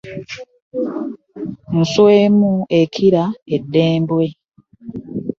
[1.79, 3.23] Nswa emu ekira
[3.55, 4.25] eddembwe.